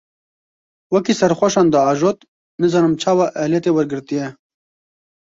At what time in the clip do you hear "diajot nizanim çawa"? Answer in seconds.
1.73-3.27